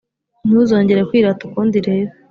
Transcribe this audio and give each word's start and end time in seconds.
ntuzongere 0.47 1.01
kwirata 1.09 1.41
ukundi 1.45 1.77
rero. 1.87 2.11